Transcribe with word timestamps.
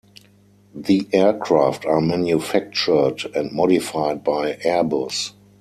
The 0.73 1.07
aircraft 1.13 1.85
are 1.85 2.01
manufactured 2.01 3.21
and 3.35 3.51
modified 3.51 4.23
by 4.23 4.53
Airbus. 4.65 5.33